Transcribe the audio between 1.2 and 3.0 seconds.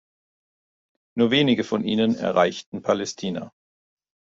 wenige von ihnen erreichten